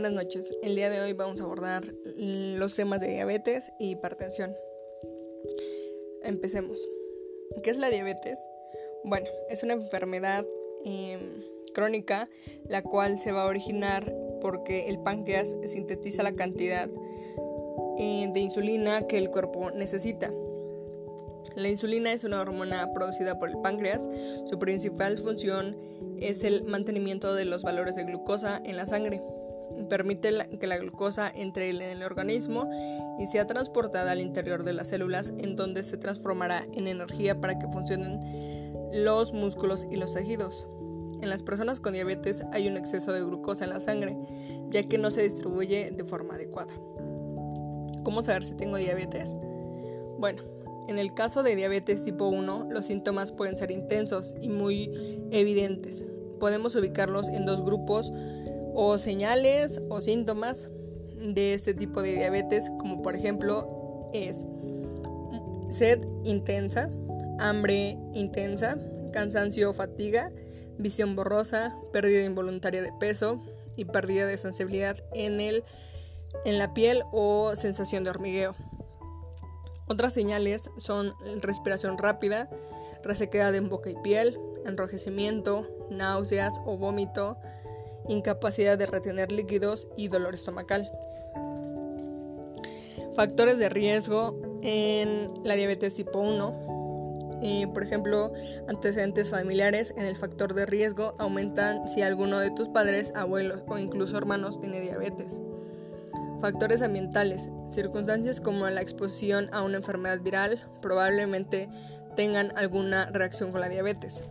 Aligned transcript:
buenas 0.00 0.24
noches. 0.24 0.56
El 0.62 0.76
día 0.76 0.88
de 0.88 0.98
hoy 0.98 1.12
vamos 1.12 1.42
a 1.42 1.44
abordar 1.44 1.84
los 2.16 2.74
temas 2.74 3.00
de 3.00 3.08
diabetes 3.08 3.70
y 3.78 3.90
hipertensión. 3.90 4.56
Empecemos. 6.22 6.88
¿Qué 7.62 7.68
es 7.68 7.76
la 7.76 7.90
diabetes? 7.90 8.38
Bueno, 9.04 9.26
es 9.50 9.62
una 9.62 9.74
enfermedad 9.74 10.46
em, 10.86 11.44
crónica 11.74 12.30
la 12.66 12.80
cual 12.80 13.18
se 13.18 13.30
va 13.30 13.42
a 13.42 13.46
originar 13.46 14.10
porque 14.40 14.88
el 14.88 15.00
páncreas 15.00 15.54
sintetiza 15.66 16.22
la 16.22 16.32
cantidad 16.32 16.88
eh, 17.98 18.26
de 18.32 18.40
insulina 18.40 19.06
que 19.06 19.18
el 19.18 19.28
cuerpo 19.28 19.70
necesita. 19.70 20.32
La 21.56 21.68
insulina 21.68 22.10
es 22.14 22.24
una 22.24 22.40
hormona 22.40 22.90
producida 22.94 23.38
por 23.38 23.50
el 23.50 23.58
páncreas. 23.58 24.08
Su 24.48 24.58
principal 24.58 25.18
función 25.18 25.76
es 26.18 26.42
el 26.42 26.64
mantenimiento 26.64 27.34
de 27.34 27.44
los 27.44 27.62
valores 27.62 27.96
de 27.96 28.04
glucosa 28.04 28.62
en 28.64 28.78
la 28.78 28.86
sangre. 28.86 29.20
Permite 29.90 30.30
que 30.60 30.66
la 30.68 30.78
glucosa 30.78 31.30
entre 31.34 31.68
en 31.68 31.82
el 31.82 32.02
organismo 32.04 32.70
y 33.18 33.26
sea 33.26 33.46
transportada 33.46 34.12
al 34.12 34.20
interior 34.20 34.62
de 34.62 34.72
las 34.72 34.88
células 34.88 35.34
en 35.36 35.56
donde 35.56 35.82
se 35.82 35.98
transformará 35.98 36.64
en 36.72 36.86
energía 36.86 37.40
para 37.40 37.58
que 37.58 37.66
funcionen 37.66 38.20
los 38.92 39.32
músculos 39.32 39.88
y 39.90 39.96
los 39.96 40.14
tejidos. 40.14 40.68
En 41.20 41.28
las 41.28 41.42
personas 41.42 41.80
con 41.80 41.92
diabetes 41.92 42.42
hay 42.52 42.68
un 42.68 42.76
exceso 42.76 43.12
de 43.12 43.22
glucosa 43.22 43.64
en 43.64 43.70
la 43.70 43.80
sangre, 43.80 44.16
ya 44.70 44.84
que 44.84 44.96
no 44.96 45.10
se 45.10 45.22
distribuye 45.22 45.90
de 45.90 46.04
forma 46.04 46.34
adecuada. 46.34 46.72
¿Cómo 48.04 48.22
saber 48.22 48.44
si 48.44 48.54
tengo 48.54 48.76
diabetes? 48.76 49.38
Bueno, 50.18 50.42
en 50.88 50.98
el 50.98 51.14
caso 51.14 51.42
de 51.42 51.56
diabetes 51.56 52.04
tipo 52.04 52.28
1, 52.28 52.68
los 52.70 52.86
síntomas 52.86 53.32
pueden 53.32 53.58
ser 53.58 53.70
intensos 53.70 54.34
y 54.40 54.48
muy 54.48 54.90
evidentes. 55.30 56.06
Podemos 56.38 56.74
ubicarlos 56.74 57.28
en 57.28 57.44
dos 57.44 57.62
grupos 57.62 58.12
o 58.74 58.98
señales 58.98 59.80
o 59.88 60.00
síntomas 60.00 60.70
de 61.16 61.54
este 61.54 61.74
tipo 61.74 62.02
de 62.02 62.14
diabetes, 62.14 62.70
como 62.78 63.02
por 63.02 63.14
ejemplo 63.14 64.10
es 64.12 64.46
sed 65.70 66.00
intensa, 66.24 66.90
hambre 67.38 67.98
intensa, 68.14 68.78
cansancio 69.12 69.70
o 69.70 69.74
fatiga, 69.74 70.32
visión 70.78 71.14
borrosa, 71.16 71.76
pérdida 71.92 72.24
involuntaria 72.24 72.82
de 72.82 72.92
peso 72.98 73.40
y 73.76 73.84
pérdida 73.84 74.26
de 74.26 74.38
sensibilidad 74.38 74.96
en, 75.14 75.40
el, 75.40 75.64
en 76.44 76.58
la 76.58 76.74
piel 76.74 77.02
o 77.12 77.54
sensación 77.54 78.04
de 78.04 78.10
hormigueo. 78.10 78.54
Otras 79.86 80.12
señales 80.12 80.70
son 80.76 81.14
respiración 81.40 81.98
rápida, 81.98 82.48
resequedad 83.02 83.54
en 83.54 83.68
boca 83.68 83.90
y 83.90 83.96
piel, 84.02 84.38
enrojecimiento, 84.64 85.66
náuseas 85.90 86.60
o 86.64 86.76
vómito, 86.76 87.36
incapacidad 88.10 88.76
de 88.76 88.86
retener 88.86 89.32
líquidos 89.32 89.88
y 89.96 90.08
dolor 90.08 90.34
estomacal. 90.34 90.90
Factores 93.14 93.58
de 93.58 93.68
riesgo 93.68 94.40
en 94.62 95.32
la 95.44 95.54
diabetes 95.54 95.94
tipo 95.94 96.18
1. 96.18 97.38
Eh, 97.42 97.66
por 97.72 97.82
ejemplo, 97.82 98.32
antecedentes 98.68 99.30
familiares 99.30 99.94
en 99.96 100.04
el 100.04 100.16
factor 100.16 100.54
de 100.54 100.66
riesgo 100.66 101.14
aumentan 101.18 101.88
si 101.88 102.02
alguno 102.02 102.38
de 102.38 102.50
tus 102.50 102.68
padres, 102.68 103.12
abuelos 103.14 103.62
o 103.66 103.78
incluso 103.78 104.18
hermanos 104.18 104.60
tiene 104.60 104.80
diabetes. 104.80 105.40
Factores 106.40 106.82
ambientales. 106.82 107.48
Circunstancias 107.70 108.40
como 108.40 108.68
la 108.68 108.82
exposición 108.82 109.48
a 109.52 109.62
una 109.62 109.76
enfermedad 109.76 110.20
viral 110.20 110.60
probablemente 110.82 111.68
tengan 112.16 112.52
alguna 112.56 113.06
reacción 113.06 113.52
con 113.52 113.60
la 113.60 113.68
diabetes. 113.68 114.24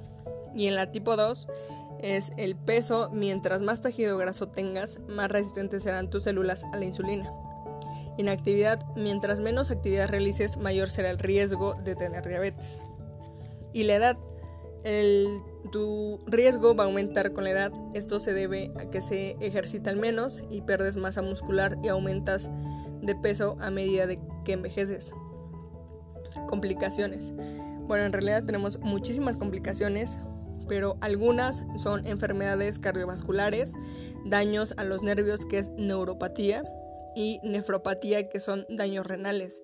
Y 0.56 0.68
en 0.68 0.76
la 0.76 0.92
tipo 0.92 1.16
2 1.16 1.48
es 2.02 2.32
el 2.38 2.56
peso. 2.56 3.10
Mientras 3.12 3.62
más 3.62 3.82
tejido 3.82 4.18
graso 4.18 4.50
tengas, 4.50 5.00
más 5.08 5.30
resistentes 5.30 5.84
serán 5.84 6.10
tus 6.10 6.24
células 6.24 6.64
a 6.72 6.78
la 6.78 6.86
insulina. 6.86 7.34
Inactividad. 8.18 8.86
Mientras 8.96 9.40
menos 9.40 9.72
actividad 9.72 10.10
realices, 10.10 10.58
mayor 10.58 10.90
será 10.90 11.10
el 11.10 11.20
riesgo 11.20 11.76
de 11.76 11.96
tener 11.96 12.28
diabetes. 12.28 12.82
Y 13.74 13.84
la 13.84 13.96
edad 13.96 14.18
tu 15.72 16.20
riesgo 16.26 16.76
va 16.76 16.86
a 16.86 16.88
aumentar 16.88 17.34
con 17.34 17.44
la 17.44 17.52
edad. 17.52 17.72
Esto 17.94 18.20
se 18.20 18.34
debe 18.34 18.72
a 18.80 18.90
que 18.90 19.02
se 19.02 19.32
ejercitan 19.40 20.00
menos 20.00 20.44
y 20.50 20.62
pierdes 20.62 20.98
masa 20.98 21.22
muscular 21.22 21.78
y 21.84 21.90
aumentas 21.90 22.50
de 23.02 23.16
peso 23.16 23.58
a 23.60 23.70
medida 23.72 24.08
de 24.08 24.20
que 24.46 24.54
envejeces. 24.54 25.14
Complicaciones. 26.48 27.34
Bueno, 27.88 28.06
en 28.06 28.14
realidad 28.14 28.44
tenemos 28.46 28.80
muchísimas 28.80 29.36
complicaciones, 29.36 30.20
pero 30.70 30.96
algunas 31.02 31.66
son 31.76 32.06
enfermedades 32.06 32.80
cardiovasculares, 32.80 33.74
daños 34.24 34.74
a 34.78 34.86
los 34.86 35.02
nervios 35.02 35.44
que 35.46 35.58
es 35.58 35.70
neuropatía 35.72 36.64
y 37.16 37.40
nefropatía 37.44 38.30
que 38.30 38.40
son 38.40 38.66
daños 38.70 39.06
renales. 39.06 39.62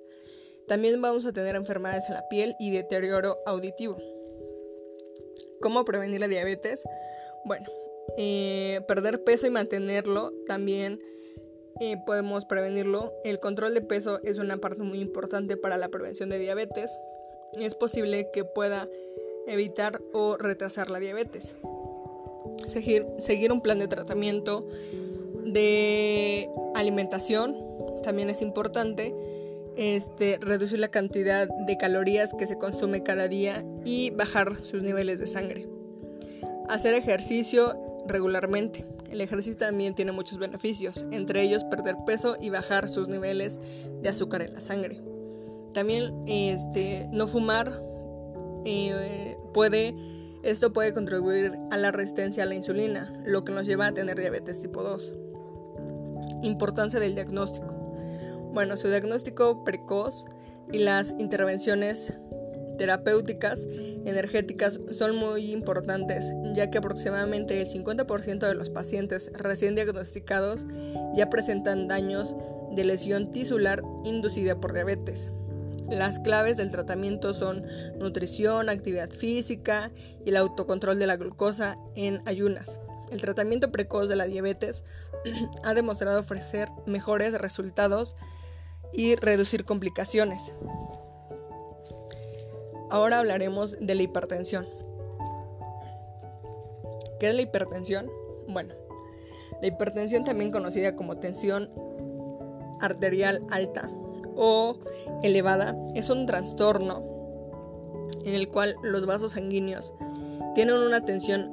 También 0.68 1.00
vamos 1.02 1.26
a 1.28 1.32
tener 1.32 1.56
enfermedades 1.56 2.10
en 2.10 2.16
la 2.16 2.28
piel 2.28 2.56
y 2.60 2.72
deterioro 2.72 3.38
auditivo. 3.46 3.98
¿Cómo 5.62 5.86
prevenir 5.86 6.20
la 6.20 6.28
diabetes? 6.28 6.84
Bueno, 7.46 7.68
eh, 8.18 8.82
perder 8.88 9.24
peso 9.24 9.46
y 9.46 9.52
mantenerlo 9.52 10.34
también 10.48 11.00
eh, 11.82 11.98
podemos 12.06 12.46
prevenirlo. 12.46 13.14
El 13.24 13.40
control 13.40 13.76
de 13.76 13.82
peso 13.82 14.20
es 14.24 14.40
una 14.40 14.58
parte 14.58 14.82
muy 14.82 15.00
importante 15.02 15.56
para 15.56 15.78
la 15.78 15.90
prevención 15.90 16.30
de 16.30 16.40
diabetes. 16.40 16.98
Es 17.60 17.76
posible 17.76 18.30
que 18.34 18.44
pueda 18.44 18.88
evitar 19.48 20.02
o 20.14 20.38
retrasar 20.38 20.90
la 20.90 21.00
diabetes. 21.00 21.56
Seguir, 22.68 23.52
un 23.52 23.62
plan 23.62 23.80
de 23.80 23.88
tratamiento 23.88 24.68
de 25.44 26.50
alimentación 26.74 27.56
también 28.04 28.30
es 28.30 28.42
importante 28.42 29.14
este, 29.76 30.38
reducir 30.42 30.80
la 30.80 30.88
cantidad 30.88 31.48
de 31.48 31.78
calorías 31.78 32.34
que 32.34 32.48
se 32.48 32.58
consume 32.58 33.04
cada 33.04 33.28
día 33.28 33.66
y 33.84 34.12
bajar 34.12 34.56
sus 34.58 34.84
niveles 34.84 35.20
de 35.20 35.28
sangre. 35.28 35.68
Hacer 36.70 36.94
ejercicio 36.94 37.74
regularmente. 38.08 38.86
El 39.10 39.22
ejercicio 39.22 39.58
también 39.58 39.94
tiene 39.96 40.12
muchos 40.12 40.40
beneficios, 40.40 41.06
entre 41.12 41.42
ellos 41.42 41.64
perder 41.64 41.96
peso 42.06 42.36
y 42.40 42.50
bajar 42.50 42.90
sus 42.90 43.08
niveles 43.08 43.60
de 44.02 44.10
azúcar 44.10 44.42
en 44.42 44.54
la 44.54 44.60
sangre. 44.60 45.02
También 45.74 46.24
este, 46.28 47.08
no 47.12 47.28
fumar 47.28 47.80
eh, 48.66 49.38
puede, 49.54 49.96
esto 50.44 50.74
puede 50.74 50.94
contribuir 50.94 51.58
a 51.72 51.78
la 51.78 51.92
resistencia 51.92 52.44
a 52.44 52.46
la 52.46 52.56
insulina, 52.56 53.14
lo 53.26 53.46
que 53.46 53.52
nos 53.52 53.66
lleva 53.66 53.88
a 53.88 53.94
tener 53.94 54.20
diabetes 54.20 54.62
tipo 54.62 54.84
2. 54.84 55.14
Importancia 56.44 57.00
del 57.00 57.16
diagnóstico. 57.16 57.74
Bueno, 58.54 58.78
su 58.78 58.88
diagnóstico 58.88 59.64
precoz 59.64 60.26
y 60.72 60.80
las 60.80 61.14
intervenciones 61.20 62.20
terapéuticas 62.78 63.68
energéticas 64.06 64.80
son 64.92 65.16
muy 65.16 65.52
importantes, 65.52 66.32
ya 66.54 66.70
que 66.70 66.78
aproximadamente 66.78 67.62
el 67.62 67.68
50% 67.68 68.48
de 68.48 68.56
los 68.56 68.70
pacientes 68.70 69.32
recién 69.34 69.76
diagnosticados 69.76 70.66
ya 71.16 71.30
presentan 71.30 71.88
daños 71.88 72.36
de 72.72 72.84
lesión 72.84 73.32
tisular 73.32 73.82
inducida 74.04 74.60
por 74.60 74.74
diabetes. 74.74 75.32
Las 75.90 76.20
claves 76.20 76.58
del 76.58 76.72
tratamiento 76.72 77.34
son 77.34 77.64
nutrición, 77.98 78.70
actividad 78.70 79.10
física 79.10 79.92
y 80.26 80.30
el 80.30 80.38
autocontrol 80.38 80.98
de 80.98 81.06
la 81.06 81.16
glucosa 81.16 81.78
en 81.96 82.22
ayunas. 82.26 82.80
El 83.12 83.22
tratamiento 83.22 83.72
precoz 83.72 84.10
de 84.10 84.16
la 84.16 84.26
diabetes 84.26 84.84
ha 85.64 85.76
demostrado 85.76 86.20
ofrecer 86.20 86.70
mejores 86.88 87.40
resultados 87.40 88.16
y 88.92 89.16
reducir 89.16 89.64
complicaciones. 89.64 90.58
Ahora 92.90 93.20
hablaremos 93.20 93.78
de 93.80 93.94
la 93.94 94.02
hipertensión. 94.02 94.68
¿Qué 97.20 97.30
es 97.30 97.36
la 97.36 97.42
hipertensión? 97.42 98.10
Bueno, 98.48 98.74
la 99.62 99.68
hipertensión 99.68 100.24
también 100.24 100.52
conocida 100.52 100.96
como 100.96 101.18
tensión 101.18 101.70
arterial 102.82 103.44
alta 103.52 103.90
o 104.36 104.80
elevada 105.24 105.76
es 105.96 106.10
un 106.10 106.26
trastorno 106.26 107.04
en 108.24 108.34
el 108.34 108.50
cual 108.50 108.76
los 108.84 109.06
vasos 109.06 109.34
sanguíneos 109.34 109.94
tienen 110.54 110.78
una 110.78 111.04
tensión 111.06 111.52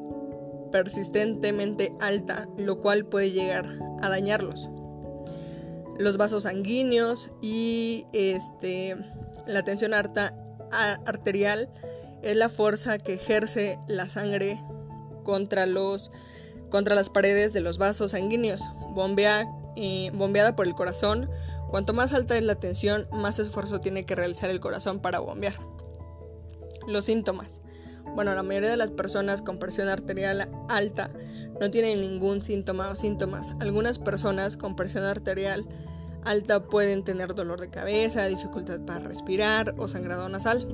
persistentemente 0.71 1.93
alta, 2.01 2.49
lo 2.57 2.81
cual 2.81 3.05
puede 3.05 3.31
llegar 3.31 3.67
a 4.01 4.09
dañarlos 4.09 4.71
los 5.99 6.17
vasos 6.17 6.45
sanguíneos 6.45 7.31
y 7.41 8.07
este, 8.13 8.97
la 9.47 9.63
tensión 9.63 9.95
arterial 9.95 11.71
es 12.23 12.37
la 12.37 12.49
fuerza 12.49 12.99
que 12.99 13.15
ejerce 13.15 13.79
la 13.87 14.09
sangre 14.09 14.59
contra, 15.25 15.67
los, 15.67 16.11
contra 16.71 16.95
las 16.95 17.11
paredes 17.11 17.53
de 17.53 17.61
los 17.61 17.79
vasos 17.79 18.13
sanguíneos, 18.13 18.63
bombea, 18.91 19.47
eh, 19.77 20.11
bombeada 20.15 20.57
por 20.57 20.67
el 20.67 20.75
corazón. 20.75 21.31
Cuanto 21.73 21.95
más 21.95 22.13
alta 22.13 22.37
es 22.37 22.45
la 22.45 22.57
tensión, 22.57 23.09
más 23.13 23.39
esfuerzo 23.39 23.81
tiene 23.81 24.05
que 24.05 24.15
realizar 24.15 24.51
el 24.51 24.61
corazón 24.61 25.01
para 25.01 25.21
bombear. 25.21 25.55
Los 26.87 27.07
síntomas. 27.07 27.63
bueno, 28.15 28.35
la 28.35 28.43
mayoría 28.43 28.69
de 28.69 28.77
las 28.77 28.91
personas 28.91 29.41
con 29.41 29.59
presión 29.59 29.89
arterial 29.89 30.51
alta 30.69 31.11
no 31.63 31.71
tienen 31.71 32.03
ningún 32.03 32.43
síntoma 32.43 32.91
o 32.91 32.95
síntomas. 32.95 33.57
Algunas 33.59 33.99
personas 33.99 34.59
con 34.59 34.77
presión 34.77 35.05
arterial 35.05 35.67
alta 36.27 36.63
pueden 36.63 37.05
tener 37.05 37.35
dolor 37.35 37.59
de 37.59 37.71
cabeza, 37.71 38.27
dificultad 38.27 38.83
para 38.85 39.07
respirar 39.07 39.75
o 39.79 39.89
sangrado 39.89 40.29
nasal. 40.29 40.69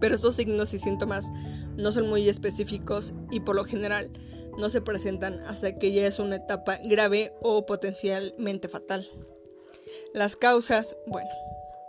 Pero 0.00 0.16
estos 0.16 0.34
signos 0.34 0.74
y 0.74 0.80
síntomas 0.80 1.30
no 1.76 1.92
son 1.92 2.08
muy 2.08 2.28
específicos 2.28 3.14
y 3.30 3.38
por 3.38 3.54
lo 3.54 3.64
general 3.64 4.10
no 4.58 4.68
se 4.68 4.80
presentan 4.80 5.38
hasta 5.46 5.78
que 5.78 5.92
ya 5.92 6.08
es 6.08 6.18
una 6.18 6.34
etapa 6.34 6.78
grave 6.82 7.32
o 7.40 7.66
potencialmente 7.66 8.68
fatal. 8.68 9.06
Las 10.12 10.36
causas, 10.36 10.96
bueno, 11.06 11.30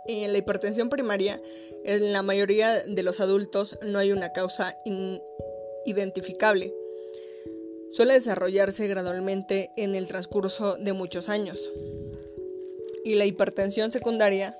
en 0.06 0.32
la 0.32 0.38
hipertensión 0.38 0.88
primaria, 0.88 1.40
en 1.84 2.12
la 2.12 2.22
mayoría 2.22 2.82
de 2.82 3.02
los 3.02 3.20
adultos 3.20 3.78
no 3.82 3.98
hay 3.98 4.12
una 4.12 4.32
causa 4.32 4.76
identificable. 5.84 6.72
Suele 7.92 8.14
desarrollarse 8.14 8.88
gradualmente 8.88 9.70
en 9.76 9.94
el 9.94 10.08
transcurso 10.08 10.76
de 10.76 10.92
muchos 10.92 11.28
años. 11.28 11.70
Y 13.04 13.16
la 13.16 13.26
hipertensión 13.26 13.92
secundaria, 13.92 14.56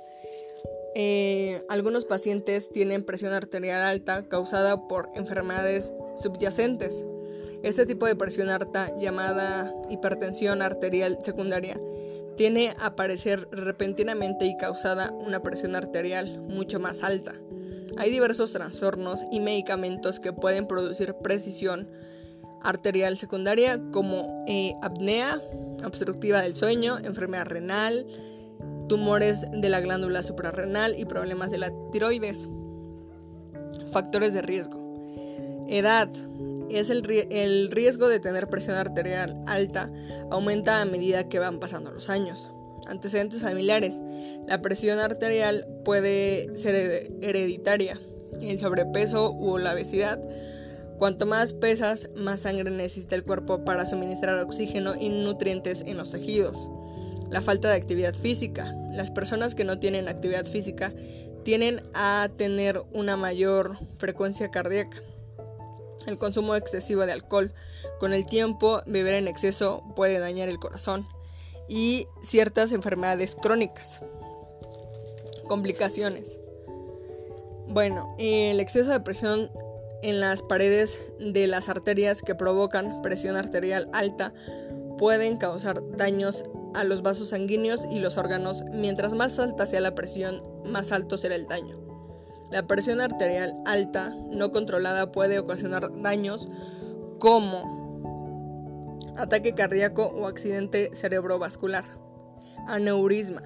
eh, 0.95 1.63
algunos 1.69 2.05
pacientes 2.05 2.71
tienen 2.71 3.05
presión 3.05 3.33
arterial 3.33 3.83
alta 3.83 4.29
causada 4.29 4.87
por 4.87 5.09
enfermedades 5.15 5.93
subyacentes. 6.21 7.05
Este 7.63 7.87
tipo 7.87 8.07
de 8.07 8.17
presión 8.17 8.49
alta, 8.49 8.95
llamada 8.99 9.73
hipertensión 9.89 10.61
arterial 10.61 11.19
secundaria, 11.23 11.81
tiene 12.37 12.75
a 12.79 12.87
aparecer 12.87 13.49
repentinamente 13.53 14.47
y 14.47 14.57
causada 14.57 15.11
una 15.13 15.43
presión 15.43 15.77
arterial 15.77 16.41
mucho 16.43 16.81
más 16.81 17.03
alta. 17.03 17.35
Hay 17.99 18.11
diversos 18.11 18.53
trastornos 18.53 19.25
y 19.31 19.41
medicamentos 19.41 20.19
que 20.19 20.33
pueden 20.33 20.67
producir 20.67 21.15
precisión 21.15 21.89
arterial 22.63 23.19
secundaria 23.19 23.81
como 23.93 24.45
eh, 24.49 24.75
apnea 24.83 25.41
obstructiva 25.85 26.43
del 26.43 26.57
sueño, 26.57 26.99
enfermedad 26.99 27.47
renal, 27.47 28.07
tumores 28.89 29.45
de 29.51 29.69
la 29.69 29.81
glándula 29.81 30.23
suprarrenal 30.23 30.99
y 30.99 31.05
problemas 31.05 31.51
de 31.51 31.59
la 31.59 31.73
tiroides. 31.91 32.49
Factores 33.91 34.33
de 34.35 34.43
riesgo. 34.43 34.81
Edad, 35.69 36.09
es 36.79 36.91
el, 36.91 37.71
riesgo 37.71 38.09
de 38.09 38.21
tener 38.21 38.49
presión 38.49 38.77
arterial 38.77 39.37
alta 39.47 39.91
aumenta 40.31 40.81
a 40.81 40.85
medida 40.85 41.29
que 41.29 41.39
van 41.39 41.61
pasando 41.61 41.91
los 41.91 42.09
años. 42.09 42.51
Antecedentes 42.87 43.41
familiares. 43.41 44.01
La 44.47 44.61
presión 44.61 44.99
arterial 44.99 45.67
puede 45.85 46.57
ser 46.57 47.13
hereditaria. 47.23 48.01
El 48.41 48.59
sobrepeso 48.59 49.33
u 49.33 49.59
la 49.59 49.73
obesidad. 49.73 50.21
Cuanto 50.99 51.27
más 51.27 51.53
pesas, 51.53 52.11
más 52.17 52.41
sangre 52.41 52.71
necesita 52.71 53.15
el 53.15 53.25
cuerpo 53.25 53.65
para 53.65 53.87
suministrar 53.87 54.39
oxígeno 54.39 54.95
y 54.95 55.09
nutrientes 55.09 55.83
en 55.87 55.97
los 55.97 56.13
tejidos. 56.13 56.69
La 57.31 57.41
falta 57.41 57.69
de 57.69 57.77
actividad 57.77 58.15
física. 58.15 58.75
Las 58.93 59.11
personas 59.11 59.55
que 59.55 59.65
no 59.65 59.79
tienen 59.79 60.09
actividad 60.09 60.47
física 60.47 60.93
tienen 61.45 61.83
a 61.95 62.29
tener 62.37 62.83
una 62.93 63.17
mayor 63.17 63.79
frecuencia 63.99 64.51
cardíaca 64.51 65.03
el 66.07 66.19
consumo 66.19 66.55
excesivo 66.55 67.07
de 67.07 67.13
alcohol. 67.13 67.53
Con 68.01 68.13
el 68.13 68.27
tiempo, 68.27 68.83
beber 68.87 69.15
en 69.15 69.29
exceso 69.29 69.83
puede 69.97 70.19
dañar 70.19 70.49
el 70.49 70.59
corazón 70.59 71.07
y 71.69 72.07
ciertas 72.23 72.73
enfermedades 72.73 73.35
crónicas. 73.35 74.03
Complicaciones. 75.49 76.39
Bueno, 77.69 78.15
el 78.19 78.61
exceso 78.61 78.91
de 78.91 79.01
presión 79.01 79.51
en 80.03 80.21
las 80.21 80.43
paredes 80.43 81.15
de 81.19 81.47
las 81.47 81.69
arterias 81.69 82.23
que 82.23 82.35
provocan 82.35 83.03
presión 83.03 83.37
arterial 83.37 83.89
alta 83.93 84.35
pueden 84.99 85.37
causar 85.37 85.81
daños 85.97 86.45
a 86.75 86.85
los 86.85 87.03
vasos 87.03 87.31
sanguíneos 87.31 87.87
y 87.91 88.01
los 88.01 88.17
órganos. 88.17 88.65
Mientras 88.73 89.15
más 89.15 89.39
alta 89.39 89.67
sea 89.67 89.81
la 89.81 89.95
presión, 89.95 90.43
más 90.65 90.93
alto 90.93 91.17
será 91.17 91.35
el 91.35 91.47
daño. 91.47 91.82
La 92.53 92.67
presión 92.67 93.01
arterial 93.01 93.57
alta 93.65 94.15
no 94.31 94.53
controlada 94.53 95.11
puede 95.11 95.39
ocasionar 95.39 95.91
daños 96.03 96.51
como 97.19 98.99
ataque 99.17 99.55
cardíaco 99.55 100.05
o 100.05 100.27
accidente 100.27 100.91
cerebrovascular, 100.93 101.85
aneurisma, 102.69 103.41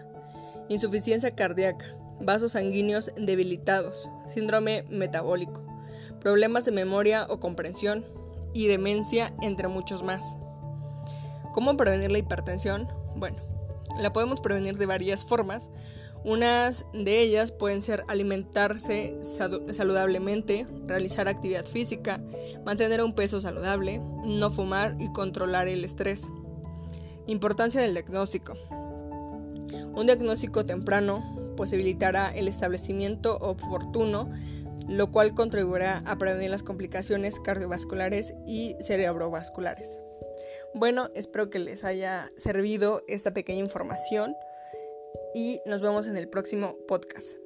insuficiencia 0.69 1.37
cardíaca, 1.37 1.87
vasos 2.21 2.53
sanguíneos 2.53 3.13
debilitados, 3.17 4.09
síndrome 4.27 4.83
metabólico, 4.91 5.65
problemas 6.21 6.65
de 6.65 6.73
memoria 6.73 7.29
o 7.31 7.39
comprensión 7.39 8.05
y 8.55 8.67
demencia, 8.67 9.33
entre 9.41 9.69
muchos 9.69 10.03
más. 10.03 10.37
¿Cómo 11.55 11.77
prevenir 11.77 12.11
la 12.11 12.19
hipertensión? 12.19 12.89
Bueno, 13.15 13.37
la 14.01 14.13
podemos 14.13 14.41
prevenir 14.41 14.79
de 14.79 14.87
varias 14.87 15.25
formas, 15.25 15.71
unas 16.27 16.85
de 16.93 17.21
ellas 17.21 17.53
pueden 17.53 17.83
ser 17.83 18.03
alimentarse 18.09 19.17
saludablemente, 19.23 20.67
realizar 20.87 21.29
actividad 21.29 21.65
física, 21.65 22.21
mantener 22.65 23.01
un 23.01 23.15
peso 23.15 23.41
saludable, 23.41 24.01
no 24.25 24.51
fumar 24.51 24.97
y 24.99 25.13
controlar 25.13 25.69
el 25.69 25.85
estrés. 25.85 26.27
Importancia 27.29 27.81
del 27.81 27.93
diagnóstico. 27.93 28.55
Un 29.95 30.07
diagnóstico 30.07 30.67
temprano 30.67 31.55
posibilitará 31.57 32.33
el 32.35 32.49
establecimiento 32.49 33.37
oportuno, 33.37 34.29
lo 34.89 35.13
cual 35.13 35.33
contribuirá 35.33 36.03
a 36.07 36.19
prevenir 36.19 36.51
las 36.51 36.65
complicaciones 36.65 37.39
cardiovasculares 37.39 38.35
y 38.49 38.75
cerebrovasculares. 38.81 39.97
Bueno, 40.75 41.09
espero 41.15 41.51
que 41.51 41.61
les 41.61 41.85
haya 41.85 42.29
servido 42.37 43.05
esta 43.07 43.33
pequeña 43.33 43.61
información 43.61 44.35
y 45.35 45.61
nos 45.67 45.81
vemos 45.81 46.07
en 46.07 46.17
el 46.17 46.29
próximo 46.29 46.79
podcast. 46.87 47.46